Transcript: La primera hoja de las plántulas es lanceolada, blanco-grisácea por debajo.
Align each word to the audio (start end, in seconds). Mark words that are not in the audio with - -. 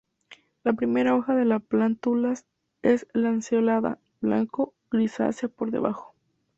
La 0.63 0.73
primera 0.73 1.13
hoja 1.15 1.35
de 1.35 1.45
las 1.45 1.61
plántulas 1.61 2.47
es 2.81 3.05
lanceolada, 3.13 3.99
blanco-grisácea 4.19 5.47
por 5.47 5.69
debajo. 5.69 6.15